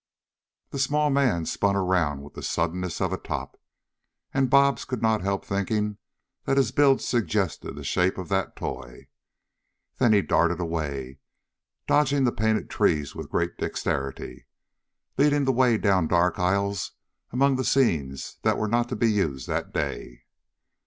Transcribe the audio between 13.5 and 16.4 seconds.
dexterity, leading the way down dark